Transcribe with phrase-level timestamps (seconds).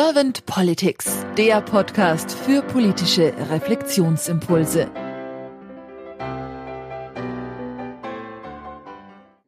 [0.00, 4.88] Servant Politics, der Podcast für politische Reflexionsimpulse.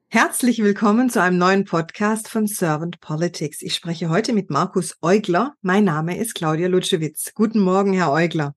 [0.08, 3.62] Herzlich willkommen zu einem neuen Podcast von Servant Politics.
[3.62, 5.54] Ich spreche heute mit Markus Eugler.
[5.62, 7.32] Mein Name ist Claudia Lutschewitz.
[7.36, 8.56] Guten Morgen, Herr Eugler.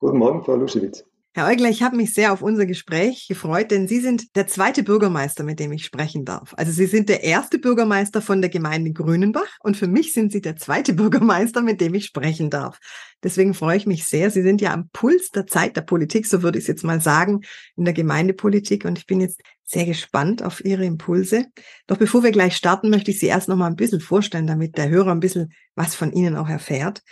[0.00, 1.04] Guten Morgen, Frau Lutschewitz.
[1.32, 4.82] Herr Eugler, ich habe mich sehr auf unser Gespräch gefreut, denn Sie sind der zweite
[4.82, 6.54] Bürgermeister, mit dem ich sprechen darf.
[6.56, 10.40] Also Sie sind der erste Bürgermeister von der Gemeinde Grünenbach und für mich sind Sie
[10.40, 12.80] der zweite Bürgermeister, mit dem ich sprechen darf.
[13.22, 14.32] Deswegen freue ich mich sehr.
[14.32, 17.00] Sie sind ja am Puls der Zeit der Politik, so würde ich es jetzt mal
[17.00, 17.42] sagen,
[17.76, 21.46] in der Gemeindepolitik und ich bin jetzt sehr gespannt auf Ihre Impulse.
[21.86, 24.76] Doch bevor wir gleich starten, möchte ich Sie erst noch mal ein bisschen vorstellen, damit
[24.76, 27.02] der Hörer ein bisschen was von Ihnen auch erfährt.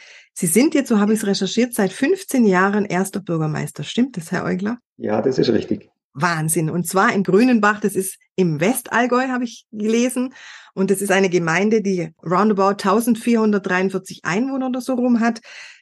[0.40, 3.82] Sie sind jetzt, so habe ich es recherchiert, seit 15 Jahren erster Bürgermeister.
[3.82, 4.78] Stimmt das, Herr Eugler?
[4.96, 5.90] Ja, das ist richtig.
[6.12, 6.70] Wahnsinn.
[6.70, 10.32] Und zwar in Grünenbach, das ist im Westallgäu, habe ich gelesen.
[10.74, 15.40] Und das ist eine Gemeinde, die roundabout 1443 Einwohner oder so rum hat.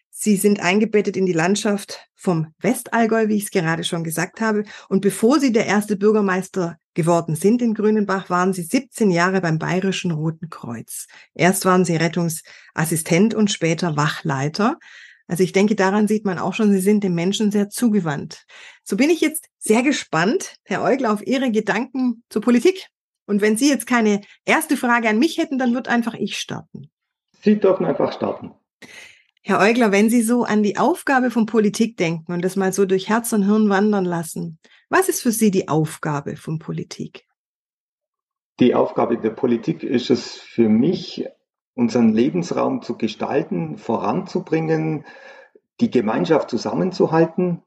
[0.09, 4.65] Sie sind eingebettet in die Landschaft vom Westallgäu, wie ich es gerade schon gesagt habe.
[4.89, 9.61] Und bevor Sie der erste Bürgermeister geworden sind in Grünenbach, waren Sie 17 Jahre beim
[9.61, 11.07] Bayerischen Roten Kreuz.
[11.35, 14.79] Erst waren Sie Rettungsassistent und später Wachleiter.
[15.29, 18.45] Also ich denke, daran sieht man auch schon, Sie sind dem Menschen sehr zugewandt.
[18.83, 22.89] So bin ich jetzt sehr gespannt, Herr Eugler, auf Ihre Gedanken zur Politik.
[23.27, 26.91] Und wenn Sie jetzt keine erste Frage an mich hätten, dann wird einfach ich starten.
[27.43, 28.53] Sie dürfen einfach starten.
[29.43, 32.85] Herr Eugler, wenn Sie so an die Aufgabe von Politik denken und das mal so
[32.85, 34.59] durch Herz und Hirn wandern lassen,
[34.89, 37.27] was ist für Sie die Aufgabe von Politik?
[38.59, 41.27] Die Aufgabe der Politik ist es für mich,
[41.75, 45.05] unseren Lebensraum zu gestalten, voranzubringen,
[45.81, 47.63] die Gemeinschaft zusammenzuhalten,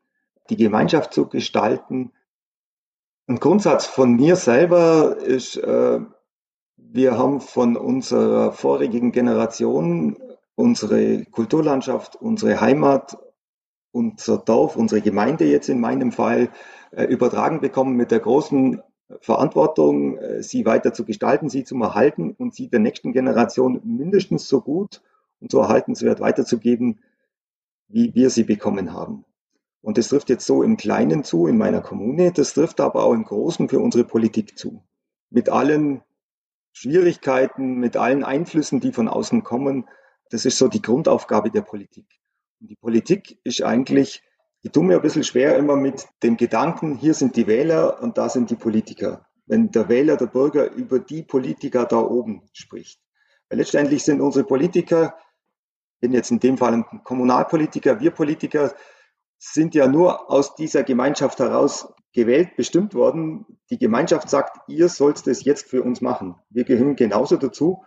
[0.49, 2.11] die Gemeinschaft zu gestalten.
[3.27, 5.99] Ein Grundsatz von mir selber ist, äh,
[6.77, 10.17] wir haben von unserer vorigen Generation
[10.55, 13.17] unsere Kulturlandschaft, unsere Heimat,
[13.91, 16.49] unser Dorf, unsere Gemeinde jetzt in meinem Fall
[16.91, 18.81] übertragen bekommen mit der großen
[19.21, 24.47] Verantwortung, äh, sie weiter zu gestalten, sie zu erhalten und sie der nächsten Generation mindestens
[24.47, 25.01] so gut
[25.39, 26.99] und so erhaltenswert weiterzugeben,
[27.87, 29.25] wie wir sie bekommen haben.
[29.81, 33.13] Und das trifft jetzt so im Kleinen zu, in meiner Kommune, das trifft aber auch
[33.13, 34.83] im Großen für unsere Politik zu.
[35.29, 36.01] Mit allen
[36.73, 39.87] Schwierigkeiten, mit allen Einflüssen, die von außen kommen,
[40.29, 42.05] das ist so die Grundaufgabe der Politik.
[42.59, 44.21] Und die Politik ist eigentlich,
[44.61, 48.17] ich tue mir ein bisschen schwer immer mit dem Gedanken, hier sind die Wähler und
[48.17, 49.25] da sind die Politiker.
[49.45, 52.99] Wenn der Wähler, der Bürger über die Politiker da oben spricht.
[53.49, 55.15] Weil letztendlich sind unsere Politiker,
[55.99, 58.73] bin jetzt in dem Fall ein Kommunalpolitiker, wir Politiker,
[59.37, 63.45] sind ja nur aus dieser Gemeinschaft heraus gewählt, bestimmt worden.
[63.69, 66.35] Die Gemeinschaft sagt, ihr sollt das jetzt für uns machen.
[66.49, 67.85] Wir gehören genauso dazu.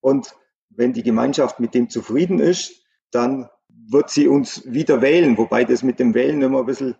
[0.00, 0.34] Und
[0.70, 3.48] wenn die Gemeinschaft mit dem zufrieden ist, dann
[3.88, 6.94] wird sie uns wieder wählen, wobei das mit dem Wählen immer ein bisschen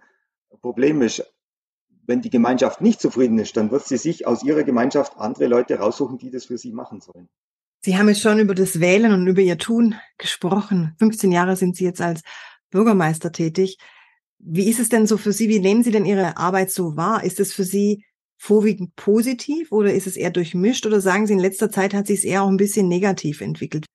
[0.51, 1.25] ein Problem ist.
[2.07, 5.79] Wenn die Gemeinschaft nicht zufrieden ist, dann wird sie sich aus ihrer Gemeinschaft andere Leute
[5.79, 7.29] raussuchen, die das für sie machen sollen.
[7.85, 10.95] Sie haben jetzt schon über das Wählen und über Ihr Tun gesprochen.
[11.01, 12.23] 15 Jahre sind Sie jetzt als
[12.71, 13.77] Bürgermeister tätig.
[14.39, 15.49] Wie ist es denn so für Sie?
[15.49, 17.25] Wie nehmen Sie denn Ihre Arbeit so wahr?
[17.25, 18.05] Ist es für Sie
[18.37, 22.21] vorwiegend positiv oder ist es eher durchmischt oder sagen Sie, in letzter Zeit hat sich
[22.21, 23.87] es eher auch ein bisschen negativ entwickelt?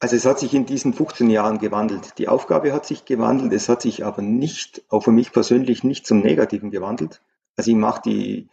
[0.00, 2.18] Also es hat sich in diesen 15 Jahren gewandelt.
[2.18, 6.06] Die Aufgabe hat sich gewandelt, es hat sich aber nicht, auch für mich persönlich, nicht
[6.06, 7.20] zum Negativen gewandelt.
[7.56, 8.48] Also ich mache die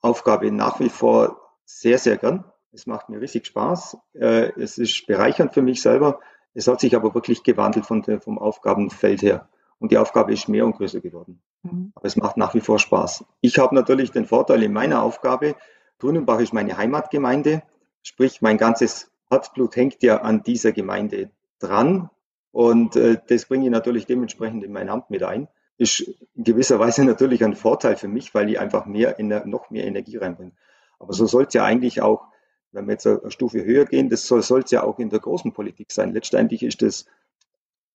[0.00, 2.44] Aufgabe nach wie vor sehr, sehr gern.
[2.72, 3.98] Es macht mir richtig Spaß.
[4.14, 6.20] Äh, es ist bereichernd für mich selber.
[6.54, 9.48] Es hat sich aber wirklich gewandelt von der, vom Aufgabenfeld her.
[9.78, 11.42] Und die Aufgabe ist mehr und größer geworden.
[11.62, 11.92] Mhm.
[11.94, 13.24] Aber es macht nach wie vor Spaß.
[13.42, 15.54] Ich habe natürlich den Vorteil in meiner Aufgabe,
[15.98, 17.62] Grünenbach ist meine Heimatgemeinde,
[18.02, 22.10] sprich mein ganzes Herzblut hängt ja an dieser Gemeinde dran.
[22.50, 25.48] Und äh, das bringe ich natürlich dementsprechend in mein Amt mit ein.
[25.76, 26.00] Ist
[26.34, 29.16] in gewisser Weise natürlich ein Vorteil für mich, weil ich einfach mehr,
[29.46, 30.52] noch mehr Energie reinbringe.
[30.98, 32.26] Aber so soll es ja eigentlich auch,
[32.72, 35.52] wenn wir jetzt eine Stufe höher gehen, das soll es ja auch in der großen
[35.52, 36.12] Politik sein.
[36.12, 37.06] Letztendlich ist es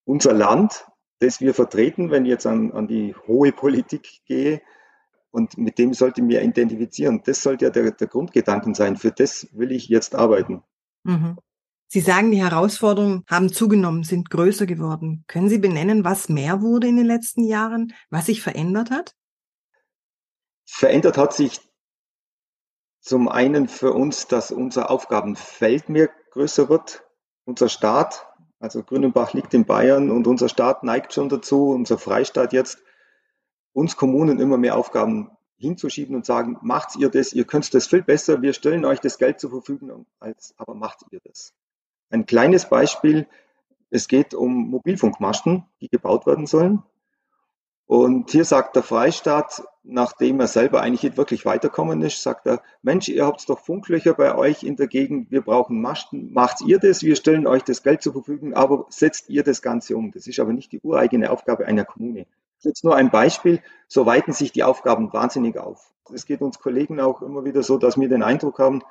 [0.05, 0.85] unser Land,
[1.19, 4.61] das wir vertreten, wenn ich jetzt an, an die hohe Politik gehe.
[5.31, 7.21] Und mit dem sollte ich mir identifizieren.
[7.25, 8.97] Das sollte ja der, der Grundgedanken sein.
[8.97, 10.63] Für das will ich jetzt arbeiten.
[11.03, 11.37] Mhm.
[11.87, 15.23] Sie sagen, die Herausforderungen haben zugenommen, sind größer geworden.
[15.27, 19.15] Können Sie benennen, was mehr wurde in den letzten Jahren, was sich verändert hat?
[20.65, 21.61] Verändert hat sich
[22.99, 27.03] zum einen für uns, dass unser Aufgabenfeld mehr größer wird.
[27.45, 28.25] Unser Staat
[28.63, 32.81] also Grünenbach liegt in Bayern und unser Staat neigt schon dazu, unser Freistaat jetzt,
[33.73, 35.31] uns Kommunen immer mehr Aufgaben
[35.63, 39.17] hinzuschieben und sagen, macht ihr das, ihr könnt das viel besser, wir stellen euch das
[39.17, 41.53] Geld zur Verfügung, als, aber macht ihr das.
[42.09, 43.27] ein kleines Beispiel.
[43.89, 46.83] Es geht um Mobilfunkmasten, die gebaut werden sollen.
[47.85, 52.61] Und hier sagt der Freistaat, nachdem er selber eigentlich nicht wirklich weiterkommen ist, sagt er,
[52.81, 56.79] Mensch, ihr habt doch Funklöcher bei euch in der Gegend, wir brauchen Masten, macht ihr
[56.79, 60.11] das, wir stellen euch das Geld zur Verfügung, aber setzt ihr das Ganze um.
[60.11, 62.25] Das ist aber nicht die ureigene Aufgabe einer Kommune.
[62.63, 65.91] Jetzt nur ein Beispiel, so weiten sich die Aufgaben wahnsinnig auf.
[66.13, 68.81] Es geht uns Kollegen auch immer wieder so, dass wir den Eindruck haben,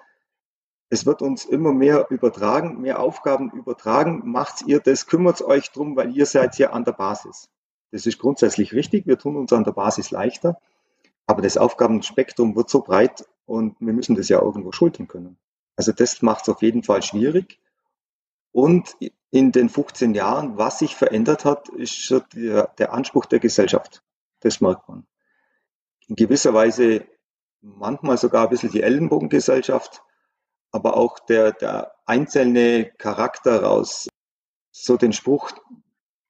[0.92, 4.30] es wird uns immer mehr übertragen, mehr Aufgaben übertragen.
[4.30, 7.48] Macht ihr das, kümmert euch drum, weil ihr seid ja an der Basis.
[7.92, 9.06] Das ist grundsätzlich richtig.
[9.06, 10.58] Wir tun uns an der Basis leichter.
[11.26, 15.38] Aber das Aufgabenspektrum wird so breit und wir müssen das ja irgendwo schultern können.
[15.76, 17.58] Also das macht es auf jeden Fall schwierig.
[18.52, 18.94] Und
[19.32, 24.02] in den 15 Jahren, was sich verändert hat, ist der, der Anspruch der Gesellschaft.
[24.40, 25.06] Das merkt man.
[26.06, 27.06] In gewisser Weise
[27.62, 30.02] manchmal sogar ein bisschen die Ellenbogengesellschaft,
[30.70, 34.06] aber auch der, der einzelne Charakter raus.
[34.70, 35.50] So den Spruch,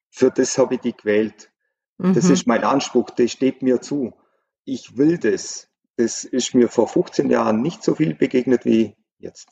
[0.09, 1.51] für das habe ich die gewählt.
[1.97, 2.33] Das mhm.
[2.33, 4.13] ist mein Anspruch, das steht mir zu.
[4.63, 5.67] Ich will das.
[5.97, 9.49] Das ist mir vor 15 Jahren nicht so viel begegnet wie jetzt.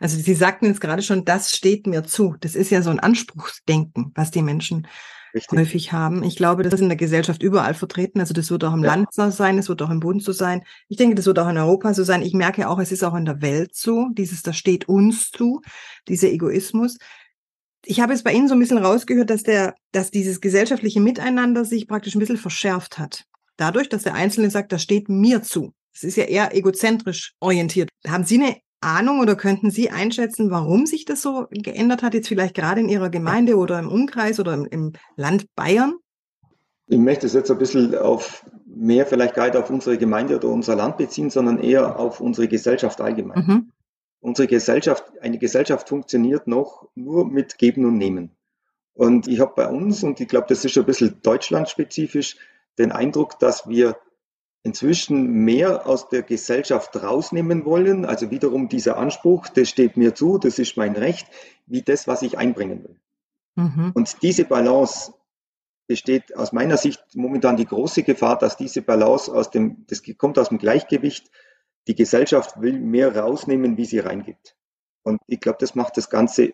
[0.00, 2.36] Also Sie sagten jetzt gerade schon, das steht mir zu.
[2.40, 4.86] Das ist ja so ein Anspruchsdenken, was die Menschen
[5.34, 5.58] Richtig.
[5.58, 6.22] häufig haben.
[6.24, 8.20] Ich glaube, das ist in der Gesellschaft überall vertreten.
[8.20, 8.94] Also das wird auch im ja.
[8.94, 10.62] Land so sein, es wird auch im Bund so sein.
[10.88, 12.22] Ich denke, das wird auch in Europa so sein.
[12.22, 14.08] Ich merke auch, es ist auch in der Welt so.
[14.12, 15.60] Dieses, das steht uns zu,
[16.08, 16.96] dieser Egoismus
[17.84, 21.64] ich habe jetzt bei Ihnen so ein bisschen rausgehört, dass der, dass dieses gesellschaftliche Miteinander
[21.64, 23.24] sich praktisch ein bisschen verschärft hat.
[23.56, 25.72] Dadurch, dass der Einzelne sagt, das steht mir zu.
[25.92, 27.88] Das ist ja eher egozentrisch orientiert.
[28.06, 32.28] Haben Sie eine Ahnung oder könnten Sie einschätzen, warum sich das so geändert hat, jetzt
[32.28, 35.94] vielleicht gerade in Ihrer Gemeinde oder im Umkreis oder im, im Land Bayern?
[36.86, 40.48] Ich möchte es jetzt ein bisschen auf mehr vielleicht gar nicht auf unsere Gemeinde oder
[40.48, 43.44] unser Land beziehen, sondern eher auf unsere Gesellschaft allgemein.
[43.44, 43.72] Mhm
[44.20, 48.36] unsere Gesellschaft, eine Gesellschaft funktioniert noch nur mit Geben und Nehmen.
[48.94, 52.36] Und ich habe bei uns, und ich glaube, das ist ein bisschen deutschlandspezifisch,
[52.78, 53.96] den Eindruck, dass wir
[54.62, 58.04] inzwischen mehr aus der Gesellschaft rausnehmen wollen.
[58.04, 61.26] Also wiederum dieser Anspruch, das steht mir zu, das ist mein Recht,
[61.66, 63.00] wie das, was ich einbringen will.
[63.56, 63.92] Mhm.
[63.94, 65.12] Und diese Balance
[65.86, 70.38] besteht aus meiner Sicht momentan die große Gefahr, dass diese Balance aus dem, das kommt
[70.38, 71.30] aus dem Gleichgewicht
[71.86, 74.56] die Gesellschaft will mehr rausnehmen, wie sie reingibt.
[75.02, 76.52] Und ich glaube, das macht das Ganze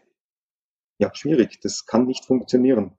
[0.99, 1.61] ja schwierig.
[1.61, 2.97] Das kann nicht funktionieren.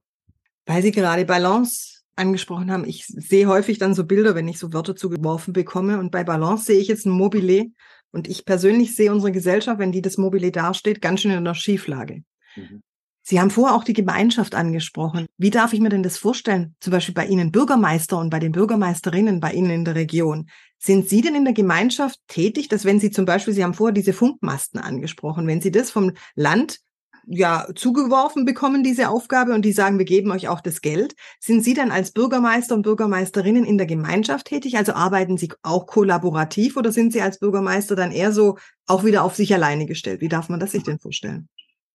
[0.66, 4.74] Weil Sie gerade Balance angesprochen haben, ich sehe häufig dann so Bilder, wenn ich so
[4.74, 6.00] Wörter zugeworfen bekomme.
[6.00, 7.68] Und bei Balance sehe ich jetzt ein Mobile.
[8.12, 11.56] Und ich persönlich sehe unsere Gesellschaft, wenn die das Mobile dasteht, ganz schön in einer
[11.56, 12.24] Schieflage.
[12.56, 12.82] Mhm.
[13.28, 15.26] Sie haben vorher auch die Gemeinschaft angesprochen.
[15.38, 16.76] Wie darf ich mir denn das vorstellen?
[16.80, 20.48] Zum Beispiel bei Ihnen Bürgermeister und bei den Bürgermeisterinnen bei Ihnen in der Region.
[20.78, 23.94] Sind Sie denn in der Gemeinschaft tätig, dass wenn Sie zum Beispiel, Sie haben vorher
[23.94, 26.78] diese Funkmasten angesprochen, wenn Sie das vom Land
[27.28, 31.16] ja zugeworfen bekommen, diese Aufgabe, und die sagen, wir geben euch auch das Geld.
[31.40, 34.78] Sind Sie dann als Bürgermeister und Bürgermeisterinnen in der Gemeinschaft tätig?
[34.78, 38.58] Also arbeiten Sie auch kollaborativ oder sind Sie als Bürgermeister dann eher so
[38.88, 40.22] auch wieder auf sich alleine gestellt?
[40.22, 41.48] Wie darf man das sich denn vorstellen?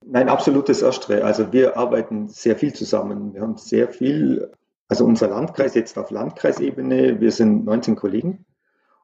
[0.05, 1.25] Nein, absolutes Erstere.
[1.25, 3.35] Also wir arbeiten sehr viel zusammen.
[3.35, 4.51] Wir haben sehr viel,
[4.89, 8.47] also unser Landkreis jetzt auf Landkreisebene, wir sind 19 Kollegen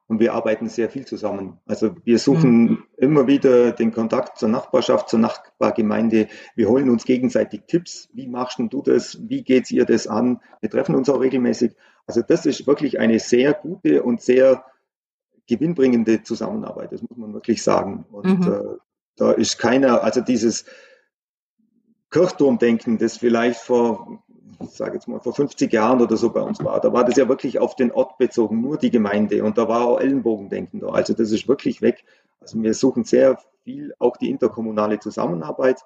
[0.08, 1.58] und wir arbeiten sehr viel zusammen.
[1.66, 2.84] Also wir suchen mhm.
[2.96, 6.28] immer wieder den Kontakt zur Nachbarschaft, zur Nachbargemeinde.
[6.54, 8.08] Wir holen uns gegenseitig Tipps.
[8.12, 9.18] Wie machst du das?
[9.28, 10.40] Wie geht's ihr das an?
[10.60, 11.74] Wir treffen uns auch regelmäßig.
[12.06, 14.64] Also das ist wirklich eine sehr gute und sehr
[15.48, 16.92] gewinnbringende Zusammenarbeit.
[16.92, 18.04] Das muss man wirklich sagen.
[18.10, 18.52] Und mhm.
[18.52, 18.76] äh,
[19.16, 20.66] da ist keiner, also dieses
[22.10, 24.22] Kirchturmdenken, das vielleicht vor,
[24.60, 27.16] ich sage jetzt mal, vor 50 Jahren oder so bei uns war, da war das
[27.16, 30.88] ja wirklich auf den Ort bezogen, nur die Gemeinde und da war auch Ellenbogendenken da.
[30.88, 32.04] Also das ist wirklich weg.
[32.40, 35.80] Also wir suchen sehr viel auch die interkommunale Zusammenarbeit.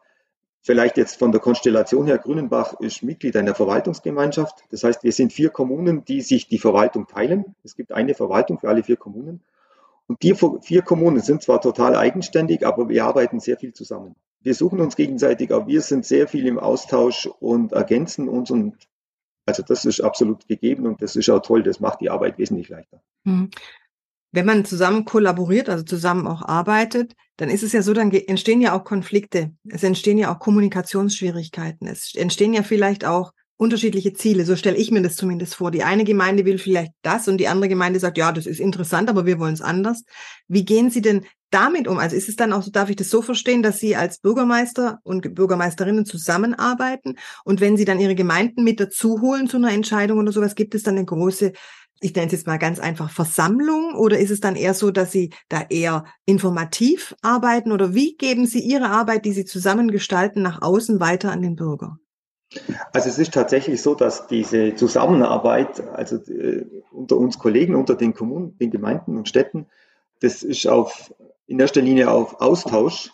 [0.63, 4.63] Vielleicht jetzt von der Konstellation her, Grünenbach ist Mitglied einer Verwaltungsgemeinschaft.
[4.71, 7.55] Das heißt, wir sind vier Kommunen, die sich die Verwaltung teilen.
[7.65, 9.41] Es gibt eine Verwaltung für alle vier Kommunen.
[10.07, 14.17] Und die vier Kommunen sind zwar total eigenständig, aber wir arbeiten sehr viel zusammen.
[14.43, 18.75] Wir suchen uns gegenseitig, aber wir sind sehr viel im Austausch und ergänzen uns und
[19.47, 21.63] also das ist absolut gegeben und das ist auch toll.
[21.63, 23.03] Das macht die Arbeit wesentlich leichter.
[23.25, 23.51] Hm.
[24.33, 28.61] Wenn man zusammen kollaboriert, also zusammen auch arbeitet, dann ist es ja so, dann entstehen
[28.61, 29.53] ja auch Konflikte.
[29.69, 31.89] Es entstehen ja auch Kommunikationsschwierigkeiten.
[31.89, 34.47] Es entstehen ja vielleicht auch unterschiedliche Ziele.
[34.47, 35.71] So stelle ich mir das zumindest vor.
[35.71, 39.11] Die eine Gemeinde will vielleicht das und die andere Gemeinde sagt, ja, das ist interessant,
[39.11, 40.03] aber wir wollen es anders.
[40.49, 41.99] Wie gehen Sie denn damit um?
[41.99, 45.01] Also ist es dann auch so, darf ich das so verstehen, dass Sie als Bürgermeister
[45.03, 50.19] und Bürgermeisterinnen zusammenarbeiten und wenn Sie dann Ihre Gemeinden mit dazu holen zu einer Entscheidung
[50.19, 51.53] oder sowas, gibt es dann eine große
[52.03, 55.13] ich nenne es jetzt mal ganz einfach Versammlung oder ist es dann eher so, dass
[55.13, 60.41] Sie da eher informativ arbeiten oder wie geben Sie Ihre Arbeit, die Sie zusammen gestalten,
[60.41, 61.99] nach außen weiter an den Bürger?
[62.93, 68.15] Also es ist tatsächlich so, dass diese Zusammenarbeit, also äh, unter uns Kollegen, unter den
[68.15, 69.67] Kommunen, den Gemeinden und Städten,
[70.21, 71.15] das ist auf,
[71.47, 73.13] in erster Linie auf Austausch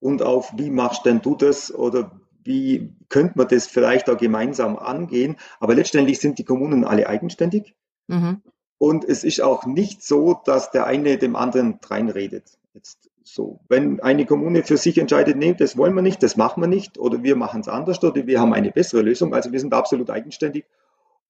[0.00, 4.76] und auf, wie machst denn du das oder wie könnte man das vielleicht auch gemeinsam
[4.76, 5.36] angehen.
[5.60, 7.74] Aber letztendlich sind die Kommunen alle eigenständig.
[8.08, 8.42] Mhm.
[8.78, 12.58] Und es ist auch nicht so, dass der eine dem anderen reinredet.
[12.74, 16.62] Jetzt so, wenn eine Kommune für sich entscheidet, nee, das wollen wir nicht, das machen
[16.62, 19.58] wir nicht, oder wir machen es anders, oder wir haben eine bessere Lösung, also wir
[19.58, 20.66] sind absolut eigenständig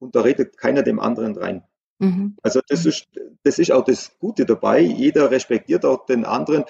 [0.00, 1.62] und da redet keiner dem anderen rein.
[2.00, 2.36] Mhm.
[2.42, 3.06] Also das ist,
[3.44, 4.80] das ist auch das Gute dabei.
[4.80, 6.64] Jeder respektiert auch den anderen,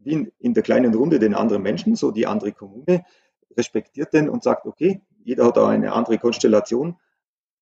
[0.00, 3.06] wie in, in der kleinen Runde den anderen Menschen, so die andere Kommune,
[3.56, 6.96] respektiert den und sagt, okay, jeder hat auch eine andere Konstellation.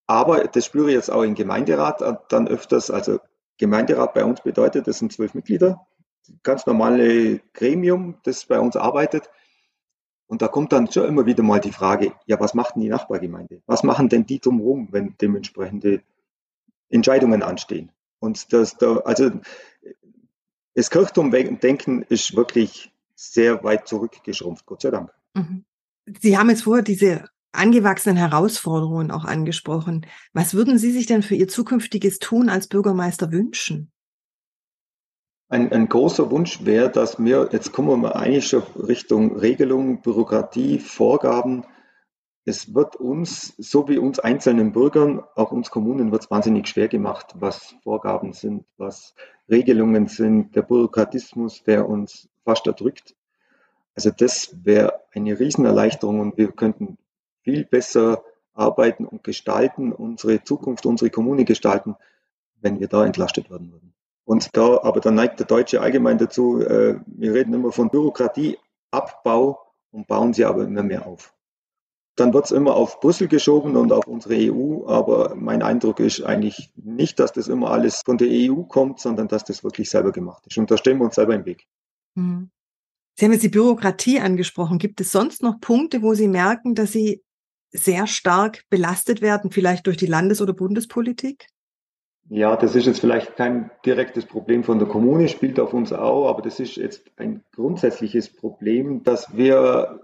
[0.08, 2.90] Aber das spüre ich jetzt auch im Gemeinderat dann öfters.
[2.90, 3.20] Also
[3.56, 5.86] Gemeinderat bei uns bedeutet, das sind zwölf Mitglieder
[6.42, 9.30] ganz normale Gremium, das bei uns arbeitet.
[10.26, 12.88] Und da kommt dann schon immer wieder mal die Frage, ja, was macht denn die
[12.88, 13.62] Nachbargemeinde?
[13.66, 16.02] Was machen denn die drumherum, wenn dementsprechende
[16.88, 17.92] Entscheidungen anstehen?
[18.20, 19.30] Und das, da, also
[20.74, 25.10] das Kirchturmdenken ist wirklich sehr weit zurückgeschrumpft, Gott sei Dank.
[25.34, 25.64] Mhm.
[26.20, 30.06] Sie haben jetzt vorher diese angewachsenen Herausforderungen auch angesprochen.
[30.32, 33.92] Was würden Sie sich denn für Ihr zukünftiges Tun als Bürgermeister wünschen?
[35.54, 40.02] Ein, ein großer Wunsch wäre, dass wir, jetzt kommen wir mal eigentlich schon Richtung Regelung,
[40.02, 41.64] Bürokratie, Vorgaben.
[42.44, 46.88] Es wird uns, so wie uns einzelnen Bürgern, auch uns Kommunen, wird es wahnsinnig schwer
[46.88, 49.14] gemacht, was Vorgaben sind, was
[49.48, 53.14] Regelungen sind, der Bürokratismus, der uns fast erdrückt.
[53.94, 56.98] Also das wäre eine Riesenerleichterung und wir könnten
[57.42, 61.94] viel besser arbeiten und gestalten, unsere Zukunft, unsere Kommune gestalten,
[62.60, 63.94] wenn wir da entlastet werden würden.
[64.24, 69.60] Und da, aber da neigt der Deutsche allgemein dazu, äh, wir reden immer von Bürokratieabbau
[69.90, 71.34] und bauen sie aber immer mehr auf.
[72.16, 76.22] Dann wird es immer auf Brüssel geschoben und auf unsere EU, aber mein Eindruck ist
[76.22, 80.12] eigentlich nicht, dass das immer alles von der EU kommt, sondern dass das wirklich selber
[80.12, 80.56] gemacht ist.
[80.56, 81.66] Und da stehen wir uns selber im Weg.
[82.14, 82.50] Mhm.
[83.16, 84.78] Sie haben jetzt die Bürokratie angesprochen.
[84.78, 87.22] Gibt es sonst noch Punkte, wo Sie merken, dass Sie
[87.70, 91.48] sehr stark belastet werden, vielleicht durch die Landes- oder Bundespolitik?
[92.30, 96.28] Ja, das ist jetzt vielleicht kein direktes Problem von der Kommune, spielt auf uns auch,
[96.28, 100.00] aber das ist jetzt ein grundsätzliches Problem, dass wir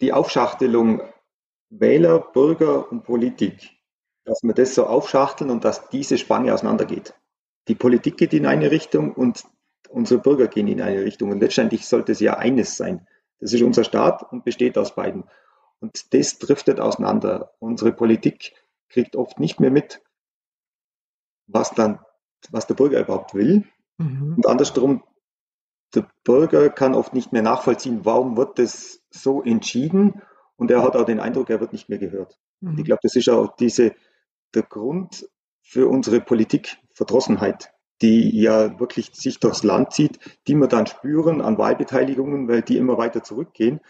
[0.00, 1.02] die Aufschachtelung
[1.68, 3.70] Wähler, Bürger und Politik,
[4.24, 7.14] dass wir das so aufschachteln und dass diese Spanne auseinandergeht.
[7.68, 9.44] Die Politik geht in eine Richtung und
[9.88, 11.30] unsere Bürger gehen in eine Richtung.
[11.30, 13.06] Und letztendlich sollte es ja eines sein.
[13.40, 15.24] Das ist unser Staat und besteht aus beiden.
[15.80, 17.54] Und das driftet auseinander.
[17.58, 18.52] Unsere Politik
[18.88, 20.02] kriegt oft nicht mehr mit,
[21.46, 21.98] was dann,
[22.50, 23.64] was der Bürger überhaupt will.
[23.98, 24.34] Mhm.
[24.36, 25.02] Und andersrum,
[25.94, 30.22] der Bürger kann oft nicht mehr nachvollziehen, warum wird das so entschieden
[30.56, 32.38] und er hat auch den Eindruck, er wird nicht mehr gehört.
[32.60, 32.78] Mhm.
[32.78, 33.94] Ich glaube, das ist auch diese,
[34.54, 35.28] der Grund
[35.62, 37.72] für unsere Politikverdrossenheit,
[38.02, 42.76] die ja wirklich sich durchs Land zieht, die wir dann spüren an Wahlbeteiligungen, weil die
[42.76, 43.80] immer weiter zurückgehen.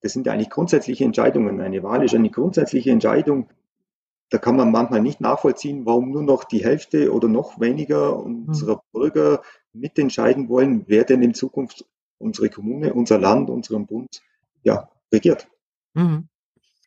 [0.00, 1.60] Das sind ja eigentlich grundsätzliche Entscheidungen.
[1.60, 3.48] Eine Wahl ist eine grundsätzliche Entscheidung,
[4.34, 8.82] da kann man manchmal nicht nachvollziehen, warum nur noch die Hälfte oder noch weniger unserer
[8.92, 11.84] Bürger mitentscheiden wollen, wer denn in Zukunft
[12.18, 14.22] unsere Kommune, unser Land, unseren Bund
[14.64, 15.46] ja, regiert.
[15.92, 16.26] Mhm.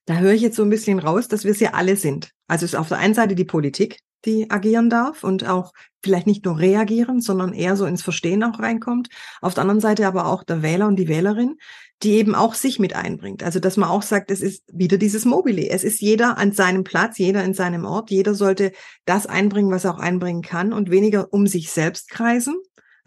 [0.06, 2.32] Da höre ich jetzt so ein bisschen raus, dass wir es ja alle sind.
[2.48, 6.27] Also es ist auf der einen Seite die Politik, die agieren darf und auch vielleicht
[6.27, 9.10] nicht nur reagieren, sondern eher so ins Verstehen auch reinkommt.
[9.41, 11.57] Auf der anderen Seite aber auch der Wähler und die Wählerin,
[12.03, 13.41] die eben auch sich mit einbringt.
[13.43, 15.69] Also dass man auch sagt, es ist wieder dieses Mobile.
[15.69, 18.12] Es ist jeder an seinem Platz, jeder in seinem Ort.
[18.12, 18.72] Jeder sollte
[19.05, 22.55] das einbringen, was er auch einbringen kann und weniger um sich selbst kreisen.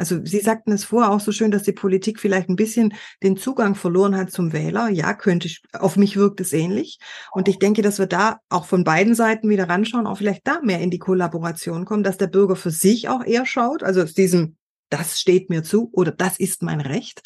[0.01, 3.37] Also Sie sagten es vorher auch so schön, dass die Politik vielleicht ein bisschen den
[3.37, 4.89] Zugang verloren hat zum Wähler.
[4.89, 6.99] Ja, könnte ich, auf mich wirkt es ähnlich.
[7.33, 10.63] Und ich denke, dass wir da auch von beiden Seiten wieder ranschauen, auch vielleicht da
[10.63, 14.15] mehr in die Kollaboration kommen, dass der Bürger für sich auch eher schaut, also aus
[14.15, 14.57] diesem
[14.89, 17.23] das steht mir zu oder das ist mein Recht,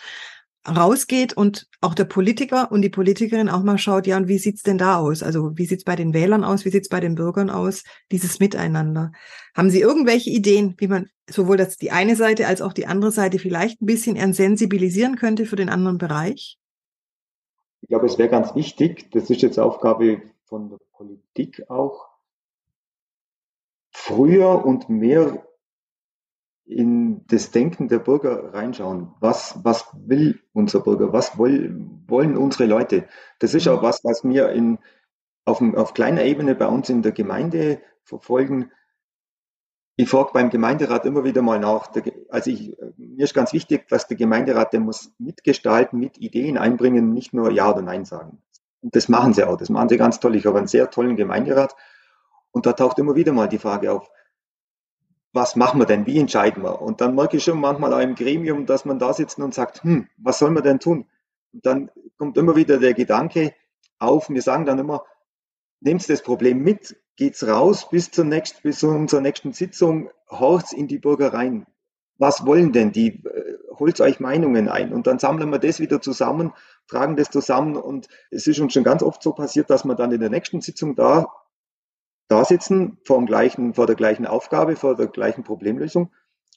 [0.67, 4.63] rausgeht und auch der Politiker und die Politikerin auch mal schaut, ja, und wie sieht's
[4.63, 5.23] denn da aus?
[5.23, 6.65] Also wie sieht's bei den Wählern aus?
[6.65, 7.85] Wie sieht's bei den Bürgern aus?
[8.11, 9.13] Dieses Miteinander.
[9.55, 13.13] Haben Sie irgendwelche Ideen, wie man sowohl das die eine Seite als auch die andere
[13.13, 16.59] Seite vielleicht ein bisschen sensibilisieren könnte für den anderen Bereich?
[17.83, 22.09] Ich glaube, es wäre ganz wichtig, das ist jetzt Aufgabe von der Politik auch,
[23.91, 25.47] früher und mehr
[26.67, 29.13] in das Denken der Bürger reinschauen.
[29.21, 31.13] Was, was will unser Bürger?
[31.13, 33.07] Was will, wollen unsere Leute?
[33.39, 34.79] Das ist auch was, was wir in,
[35.45, 38.71] auf, auf kleiner Ebene bei uns in der Gemeinde verfolgen.
[39.97, 41.93] Ich frage beim Gemeinderat immer wieder mal nach.
[42.31, 47.13] Also ich, mir ist ganz wichtig, dass der Gemeinderat, der muss mitgestalten, mit Ideen einbringen,
[47.13, 48.43] nicht nur Ja oder Nein sagen.
[48.81, 49.57] Und das machen sie auch.
[49.57, 50.35] Das machen sie ganz toll.
[50.35, 51.77] Ich habe einen sehr tollen Gemeinderat.
[52.51, 54.11] Und da taucht immer wieder mal die Frage auf,
[55.35, 56.07] was machen wir denn?
[56.07, 56.81] Wie entscheiden wir?
[56.81, 59.83] Und dann merke ich schon manchmal auch im Gremium, dass man da sitzt und sagt,
[59.83, 61.07] hm, was soll man denn tun?
[61.53, 63.53] Und dann kommt immer wieder der Gedanke
[63.99, 65.05] auf, wir sagen dann immer,
[65.81, 70.73] nehmt das Problem mit, geht's raus bis zur nächsten, bis zu unserer nächsten Sitzung, horcht's
[70.73, 71.67] in die Bürger rein.
[72.17, 73.25] Was wollen denn die?
[73.25, 76.53] Äh, holt euch Meinungen ein und dann sammeln wir das wieder zusammen,
[76.87, 80.13] tragen das zusammen und es ist uns schon ganz oft so passiert, dass wir dann
[80.13, 81.27] in der nächsten Sitzung da,
[82.29, 86.11] da sitzen, vor, dem gleichen, vor der gleichen Aufgabe, vor der gleichen Problemlösung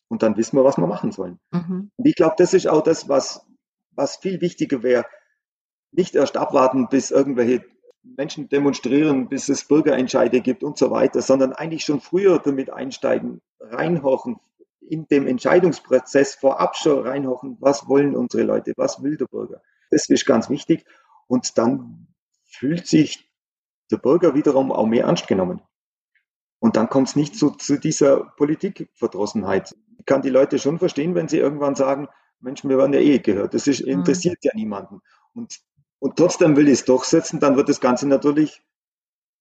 [0.07, 1.39] und dann wissen wir, was wir machen sollen.
[1.51, 1.91] Mhm.
[1.95, 3.45] Und ich glaube, das ist auch das, was,
[3.91, 5.05] was viel wichtiger wäre.
[5.91, 7.65] Nicht erst abwarten, bis irgendwelche
[8.03, 13.41] Menschen demonstrieren, bis es Bürgerentscheide gibt und so weiter, sondern eigentlich schon früher damit einsteigen,
[13.59, 14.37] reinhochen,
[14.79, 19.61] in dem Entscheidungsprozess vorab schon reinhochen, was wollen unsere Leute, was will der Bürger.
[19.91, 20.85] Das ist ganz wichtig.
[21.27, 22.07] Und dann
[22.45, 23.26] fühlt sich
[23.91, 25.61] der Bürger wiederum auch mehr ernst genommen.
[26.59, 29.75] Und dann kommt es nicht so zu dieser Politikverdrossenheit.
[29.99, 32.07] Ich kann die Leute schon verstehen, wenn sie irgendwann sagen,
[32.39, 33.53] Mensch, wir werden ja eh gehört.
[33.53, 33.91] Das ist, mhm.
[33.91, 35.01] interessiert ja niemanden.
[35.33, 35.59] Und
[35.99, 38.61] und trotzdem will ich es durchsetzen, dann wird das Ganze natürlich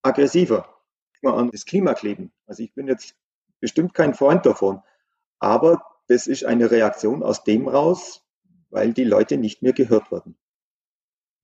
[0.01, 0.73] aggressiver.
[1.21, 2.31] Mal an das Klima kleben.
[2.45, 3.15] Also ich bin jetzt
[3.59, 4.81] bestimmt kein Freund davon.
[5.39, 8.23] Aber das ist eine Reaktion aus dem raus,
[8.69, 10.37] weil die Leute nicht mehr gehört werden.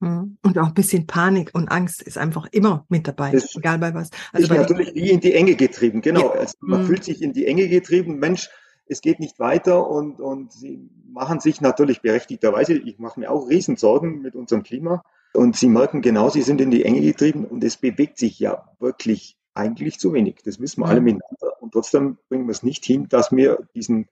[0.04, 0.36] Mhm.
[0.42, 3.94] Und auch ein bisschen Panik und Angst ist einfach immer mit dabei, das egal bei
[3.94, 4.10] was.
[4.32, 6.34] Also ist natürlich wie in die Enge getrieben, genau.
[6.34, 6.40] Ja.
[6.40, 6.86] Also man mhm.
[6.86, 8.18] fühlt sich in die Enge getrieben.
[8.18, 8.50] Mensch,
[8.86, 13.48] es geht nicht weiter und, und sie machen sich natürlich berechtigterweise, ich mache mir auch
[13.48, 17.64] Riesensorgen mit unserem Klima und sie merken genau, sie sind in die Enge getrieben und
[17.64, 20.42] es bewegt sich ja wirklich eigentlich zu wenig.
[20.44, 21.04] Das wissen wir alle mhm.
[21.04, 21.62] miteinander.
[21.62, 24.08] Und trotzdem bringen wir es nicht hin, dass wir diesen,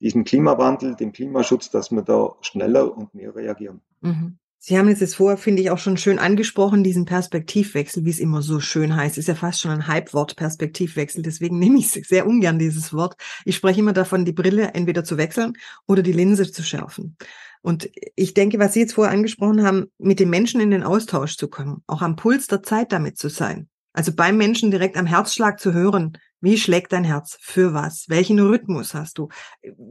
[0.00, 3.80] diesen Klimawandel, den Klimaschutz, dass wir da schneller und mehr reagieren.
[4.00, 4.38] Mhm.
[4.58, 8.42] Sie haben jetzt vorher, finde ich, auch schon schön angesprochen, diesen Perspektivwechsel, wie es immer
[8.42, 9.18] so schön heißt.
[9.18, 11.22] Ist ja fast schon ein Hypewort, Perspektivwechsel.
[11.22, 13.16] Deswegen nehme ich sehr ungern dieses Wort.
[13.44, 15.52] Ich spreche immer davon, die Brille entweder zu wechseln
[15.86, 17.16] oder die Linse zu schärfen.
[17.62, 21.36] Und ich denke, was Sie jetzt vorher angesprochen haben, mit den Menschen in den Austausch
[21.36, 23.68] zu kommen, auch am Puls der Zeit damit zu sein.
[23.92, 27.38] Also beim Menschen direkt am Herzschlag zu hören, wie schlägt dein Herz?
[27.40, 28.06] Für was?
[28.08, 29.28] Welchen Rhythmus hast du?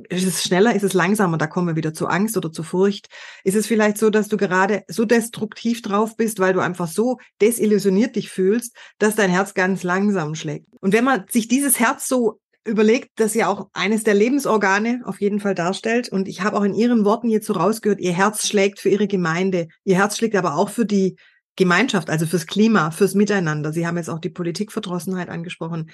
[0.09, 0.75] Ist es schneller?
[0.75, 1.37] Ist es langsamer?
[1.37, 3.07] Da kommen wir wieder zu Angst oder zu Furcht.
[3.43, 7.17] Ist es vielleicht so, dass du gerade so destruktiv drauf bist, weil du einfach so
[7.41, 10.67] desillusioniert dich fühlst, dass dein Herz ganz langsam schlägt?
[10.81, 15.21] Und wenn man sich dieses Herz so überlegt, dass ja auch eines der Lebensorgane auf
[15.21, 16.09] jeden Fall darstellt.
[16.09, 19.07] Und ich habe auch in Ihren Worten jetzt so rausgehört, Ihr Herz schlägt für Ihre
[19.07, 19.67] Gemeinde.
[19.83, 21.15] Ihr Herz schlägt aber auch für die
[21.55, 23.71] Gemeinschaft, also fürs Klima, fürs Miteinander.
[23.71, 25.91] Sie haben jetzt auch die Politikverdrossenheit angesprochen.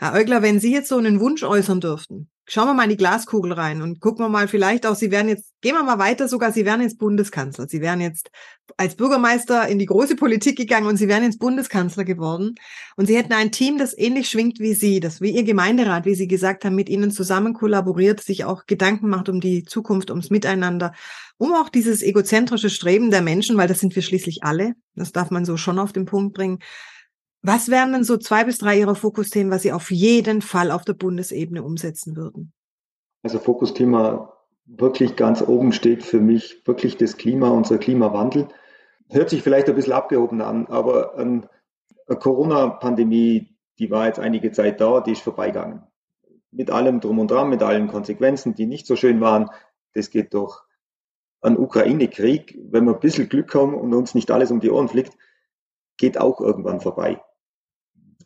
[0.00, 2.96] Herr Eugler, wenn Sie jetzt so einen Wunsch äußern dürften, schauen wir mal in die
[2.96, 6.26] Glaskugel rein und gucken wir mal vielleicht auch, Sie werden jetzt, gehen wir mal weiter
[6.26, 7.68] sogar, Sie wären jetzt Bundeskanzler.
[7.68, 8.30] Sie wären jetzt
[8.78, 12.54] als Bürgermeister in die große Politik gegangen und Sie wären jetzt Bundeskanzler geworden.
[12.96, 16.14] Und Sie hätten ein Team, das ähnlich schwingt wie Sie, das wie Ihr Gemeinderat, wie
[16.14, 20.30] Sie gesagt haben, mit Ihnen zusammen kollaboriert, sich auch Gedanken macht um die Zukunft, ums
[20.30, 20.94] Miteinander,
[21.36, 25.30] um auch dieses egozentrische Streben der Menschen, weil das sind wir schließlich alle, das darf
[25.30, 26.60] man so schon auf den Punkt bringen,
[27.42, 30.84] was wären denn so zwei bis drei Ihrer Fokusthemen, was Sie auf jeden Fall auf
[30.84, 32.52] der Bundesebene umsetzen würden?
[33.22, 34.32] Also Fokusthema
[34.66, 38.48] wirklich ganz oben steht für mich wirklich das Klima, unser Klimawandel.
[39.08, 41.48] Hört sich vielleicht ein bisschen abgehoben an, aber eine
[42.06, 45.82] Corona-Pandemie, die war jetzt einige Zeit da, die ist vorbeigegangen.
[46.52, 49.50] Mit allem drum und dran, mit allen Konsequenzen, die nicht so schön waren.
[49.94, 50.60] Das geht durch
[51.40, 52.58] einen Ukraine-Krieg.
[52.70, 55.16] Wenn wir ein bisschen Glück haben und uns nicht alles um die Ohren fliegt,
[55.96, 57.20] geht auch irgendwann vorbei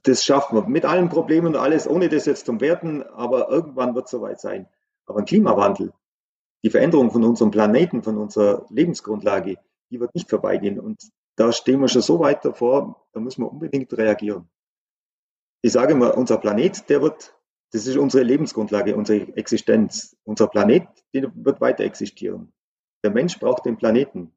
[0.04, 3.94] das schaffen wir mit allen Problemen und alles, ohne das jetzt zum Werten, aber irgendwann
[3.94, 4.68] wird es soweit sein.
[5.06, 5.92] Aber ein Klimawandel,
[6.62, 9.56] die Veränderung von unserem Planeten, von unserer Lebensgrundlage,
[9.90, 10.78] die wird nicht vorbeigehen.
[10.78, 11.02] Und
[11.36, 14.48] da stehen wir schon so weit davor, da müssen wir unbedingt reagieren.
[15.62, 17.34] Ich sage mal, unser Planet, der wird,
[17.72, 20.16] das ist unsere Lebensgrundlage, unsere Existenz.
[20.24, 22.52] Unser Planet, der wird weiter existieren.
[23.02, 24.32] Der Mensch braucht den Planeten.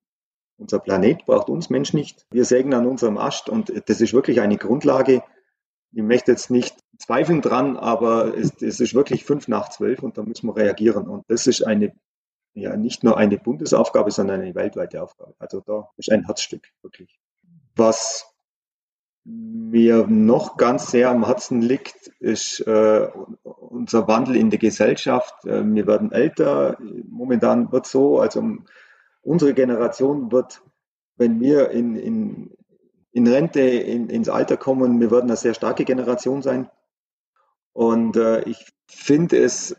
[0.58, 2.26] Unser Planet braucht uns Mensch nicht.
[2.32, 5.24] Wir sägen an unserem Ast und das ist wirklich eine Grundlage,
[5.92, 10.18] ich möchte jetzt nicht zweifeln dran, aber es, es, ist wirklich fünf nach zwölf und
[10.18, 11.08] da müssen wir reagieren.
[11.08, 11.94] Und das ist eine,
[12.54, 15.36] ja, nicht nur eine Bundesaufgabe, sondern eine weltweite Aufgabe.
[15.40, 17.20] Also da ist ein Herzstück, wirklich.
[17.76, 18.34] Was
[19.24, 23.08] mir noch ganz sehr am Herzen liegt, ist äh,
[23.44, 25.46] unser Wandel in der Gesellschaft.
[25.46, 26.78] Äh, wir werden älter.
[27.10, 28.42] Momentan wird so, also
[29.22, 30.62] unsere Generation wird,
[31.18, 32.57] wenn wir in, in,
[33.18, 35.00] in Rente, in, ins Alter kommen.
[35.00, 36.70] Wir werden eine sehr starke Generation sein.
[37.74, 39.76] Und äh, ich finde es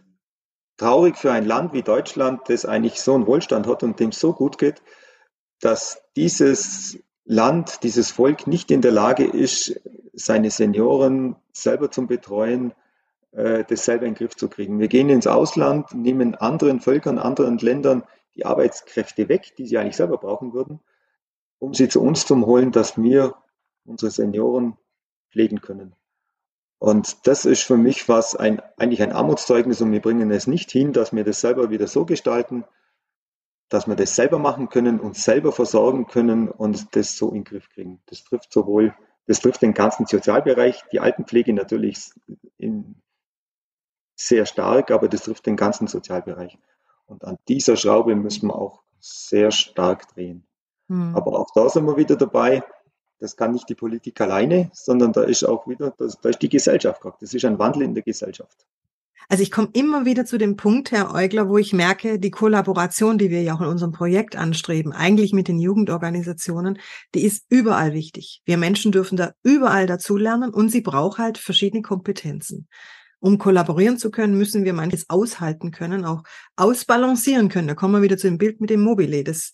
[0.77, 4.33] traurig für ein Land wie Deutschland, das eigentlich so einen Wohlstand hat und dem so
[4.33, 4.83] gut geht,
[5.61, 9.81] dass dieses Land, dieses Volk nicht in der Lage ist,
[10.15, 12.75] seine Senioren selber zu betreuen,
[13.31, 14.81] äh, das selber in den Griff zu kriegen.
[14.81, 18.03] Wir gehen ins Ausland, nehmen anderen Völkern, anderen Ländern
[18.35, 20.81] die Arbeitskräfte weg, die sie eigentlich selber brauchen würden,
[21.59, 23.35] um sie zu uns zu holen, dass wir
[23.85, 24.77] unsere Senioren
[25.31, 25.95] pflegen können.
[26.79, 30.71] Und das ist für mich was ein, eigentlich ein Armutszeugnis und wir bringen es nicht
[30.71, 32.65] hin, dass wir das selber wieder so gestalten,
[33.69, 37.45] dass wir das selber machen können, uns selber versorgen können und das so in den
[37.45, 38.01] Griff kriegen.
[38.07, 38.95] Das trifft sowohl,
[39.27, 42.11] das trifft den ganzen Sozialbereich, die Altenpflege natürlich
[42.57, 43.03] in,
[44.19, 46.59] sehr stark, aber das trifft den ganzen Sozialbereich.
[47.07, 50.48] Und an dieser Schraube müssen wir auch sehr stark drehen.
[50.89, 51.15] Hm.
[51.15, 52.63] Aber auch da sind wir wieder dabei.
[53.21, 56.49] Das kann nicht die Politik alleine, sondern da ist auch wieder, das, da ist die
[56.49, 57.23] Gesellschaft gefragt.
[57.23, 58.67] Das ist ein Wandel in der Gesellschaft.
[59.31, 63.19] Also ich komme immer wieder zu dem Punkt, Herr Eugler, wo ich merke, die Kollaboration,
[63.19, 66.79] die wir ja auch in unserem Projekt anstreben, eigentlich mit den Jugendorganisationen,
[67.15, 68.41] die ist überall wichtig.
[68.47, 72.69] Wir Menschen dürfen da überall dazulernen und sie braucht halt verschiedene Kompetenzen.
[73.21, 76.23] Um kollaborieren zu können, müssen wir manches aushalten können, auch
[76.57, 77.69] ausbalancieren können.
[77.69, 79.25] Da kommen wir wieder zu dem Bild mit dem Mobile.
[79.25, 79.53] Das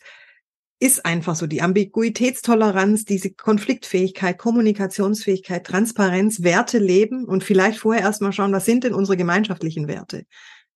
[0.81, 8.33] ist einfach so die Ambiguitätstoleranz, diese Konfliktfähigkeit, Kommunikationsfähigkeit, Transparenz, Werte leben und vielleicht vorher erstmal
[8.33, 10.27] schauen, was sind denn unsere gemeinschaftlichen Werte?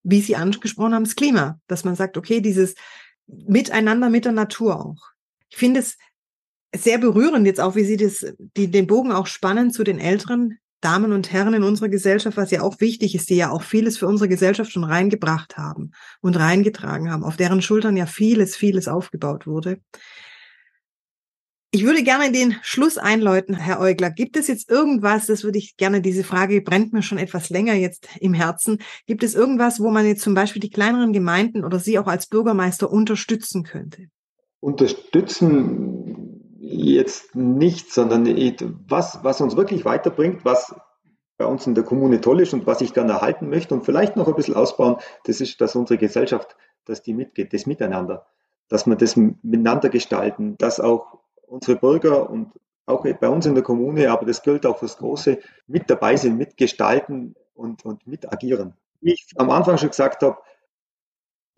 [0.03, 2.75] Wie Sie angesprochen haben, das Klima, dass man sagt, okay, dieses
[3.27, 5.11] Miteinander mit der Natur auch.
[5.49, 5.97] Ich finde es
[6.75, 8.25] sehr berührend jetzt auch, wie Sie das,
[8.57, 12.51] die, den Bogen auch spannen zu den älteren Damen und Herren in unserer Gesellschaft, was
[12.51, 16.37] ja auch wichtig ist, die ja auch vieles für unsere Gesellschaft schon reingebracht haben und
[16.37, 19.79] reingetragen haben, auf deren Schultern ja vieles, vieles aufgebaut wurde.
[21.71, 24.09] Ich würde gerne den Schluss einläuten, Herr Eugler.
[24.09, 27.75] Gibt es jetzt irgendwas, das würde ich gerne, diese Frage brennt mir schon etwas länger
[27.75, 28.79] jetzt im Herzen.
[29.05, 32.25] Gibt es irgendwas, wo man jetzt zum Beispiel die kleineren Gemeinden oder Sie auch als
[32.25, 34.07] Bürgermeister unterstützen könnte?
[34.61, 36.08] Unterstützen
[36.71, 38.25] jetzt nicht, sondern
[38.87, 40.75] was, was uns wirklich weiterbringt, was
[41.37, 44.15] bei uns in der Kommune toll ist und was ich gerne erhalten möchte und vielleicht
[44.15, 46.55] noch ein bisschen ausbauen, das ist, dass unsere Gesellschaft,
[46.85, 48.27] dass die mitgeht, das Miteinander,
[48.67, 52.51] dass wir das miteinander gestalten, dass auch unsere Bürger und
[52.85, 56.37] auch bei uns in der Kommune, aber das gilt auch fürs Große, mit dabei sind,
[56.37, 58.73] mitgestalten und, und mit agieren.
[59.01, 60.37] Wie ich am Anfang schon gesagt habe,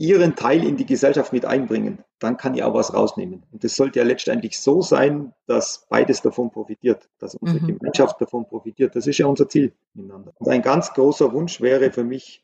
[0.02, 3.44] ihren Teil in die Gesellschaft mit einbringen, dann kann ich auch was rausnehmen.
[3.52, 7.78] Und das sollte ja letztendlich so sein, dass beides davon profitiert, dass unsere mhm.
[7.78, 8.96] Gemeinschaft davon profitiert.
[8.96, 10.34] Das ist ja unser Ziel miteinander.
[10.40, 12.44] Und ein ganz großer Wunsch wäre für mich,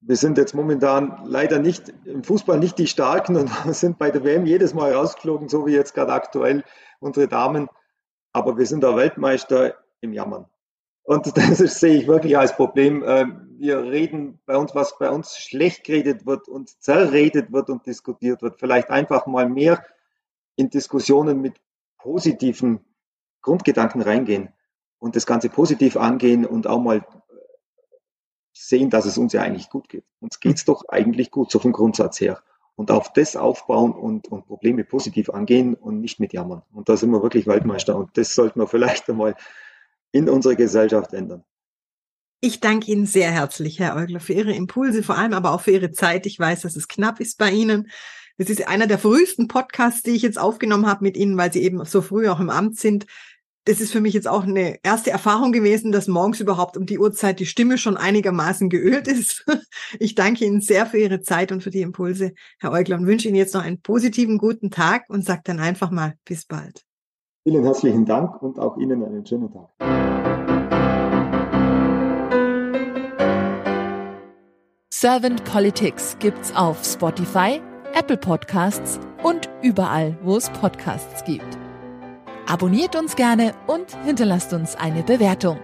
[0.00, 4.22] wir sind jetzt momentan leider nicht im Fußball nicht die Starken und sind bei der
[4.22, 6.62] WM jedes Mal rausgeflogen, so wie jetzt gerade aktuell
[7.00, 7.68] unsere Damen.
[8.32, 10.46] Aber wir sind der Weltmeister im Jammern.
[11.06, 13.02] Und das ist, sehe ich wirklich als Problem.
[13.06, 17.86] Ähm, wir reden bei uns, was bei uns schlecht geredet wird und zerredet wird und
[17.86, 18.58] diskutiert wird.
[18.58, 19.82] Vielleicht einfach mal mehr
[20.56, 21.54] in Diskussionen mit
[21.98, 22.80] positiven
[23.40, 24.52] Grundgedanken reingehen
[24.98, 27.06] und das Ganze positiv angehen und auch mal
[28.52, 30.04] sehen, dass es uns ja eigentlich gut geht.
[30.20, 32.42] Uns geht's doch eigentlich gut, so vom Grundsatz her.
[32.74, 36.62] Und auf das aufbauen und, und Probleme positiv angehen und nicht mit jammern.
[36.72, 37.96] Und da sind wir wirklich Weltmeister.
[37.96, 39.34] Und das sollten wir vielleicht einmal
[40.16, 41.44] in unserer Gesellschaft ändern.
[42.40, 45.72] Ich danke Ihnen sehr herzlich, Herr Eugler, für Ihre Impulse, vor allem aber auch für
[45.72, 46.26] Ihre Zeit.
[46.26, 47.90] Ich weiß, dass es knapp ist bei Ihnen.
[48.38, 51.62] Das ist einer der frühesten Podcasts, die ich jetzt aufgenommen habe mit Ihnen, weil Sie
[51.62, 53.06] eben so früh auch im Amt sind.
[53.64, 56.98] Das ist für mich jetzt auch eine erste Erfahrung gewesen, dass morgens überhaupt um die
[56.98, 59.44] Uhrzeit die Stimme schon einigermaßen geölt ist.
[59.98, 63.28] Ich danke Ihnen sehr für Ihre Zeit und für die Impulse, Herr Eugler, und wünsche
[63.28, 66.84] Ihnen jetzt noch einen positiven, guten Tag und sage dann einfach mal bis bald.
[67.46, 69.68] Vielen herzlichen Dank und auch Ihnen einen schönen Tag.
[74.92, 77.62] Servant Politics gibt's auf Spotify,
[77.94, 81.56] Apple Podcasts und überall, wo es Podcasts gibt.
[82.48, 85.60] Abonniert uns gerne und hinterlasst uns eine Bewertung.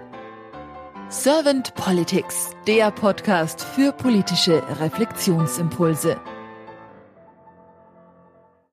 [1.09, 6.17] Servant Politics, der Podcast für politische Reflexionsimpulse.